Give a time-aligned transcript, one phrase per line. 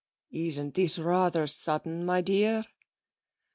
[0.31, 2.65] 'Isn't this rather sudden, my dear?'